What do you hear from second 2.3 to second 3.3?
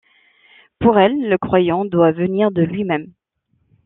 de lui-même.